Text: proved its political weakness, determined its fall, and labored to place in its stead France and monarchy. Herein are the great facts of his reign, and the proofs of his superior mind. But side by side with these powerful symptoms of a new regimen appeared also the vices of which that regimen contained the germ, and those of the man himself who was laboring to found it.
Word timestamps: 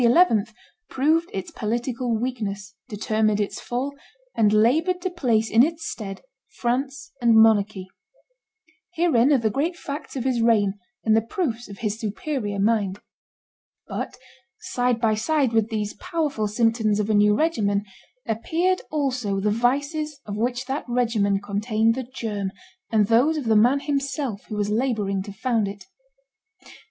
proved 0.89 1.29
its 1.31 1.51
political 1.51 2.17
weakness, 2.17 2.73
determined 2.89 3.39
its 3.39 3.61
fall, 3.61 3.93
and 4.35 4.51
labored 4.51 4.99
to 4.99 5.11
place 5.11 5.47
in 5.51 5.61
its 5.61 5.87
stead 5.87 6.23
France 6.49 7.11
and 7.21 7.35
monarchy. 7.35 7.87
Herein 8.95 9.31
are 9.31 9.37
the 9.37 9.51
great 9.51 9.77
facts 9.77 10.15
of 10.15 10.23
his 10.23 10.41
reign, 10.41 10.73
and 11.03 11.15
the 11.15 11.21
proofs 11.21 11.69
of 11.69 11.77
his 11.77 11.99
superior 11.99 12.57
mind. 12.57 12.99
But 13.87 14.17
side 14.61 14.99
by 14.99 15.13
side 15.13 15.53
with 15.53 15.69
these 15.69 15.93
powerful 15.93 16.47
symptoms 16.47 16.99
of 16.99 17.07
a 17.07 17.13
new 17.13 17.35
regimen 17.35 17.85
appeared 18.27 18.81
also 18.89 19.39
the 19.39 19.51
vices 19.51 20.19
of 20.25 20.35
which 20.35 20.65
that 20.65 20.83
regimen 20.87 21.39
contained 21.41 21.93
the 21.93 22.01
germ, 22.15 22.51
and 22.91 23.05
those 23.05 23.37
of 23.37 23.43
the 23.45 23.55
man 23.55 23.81
himself 23.81 24.45
who 24.45 24.55
was 24.57 24.71
laboring 24.71 25.21
to 25.21 25.31
found 25.31 25.67
it. 25.67 25.85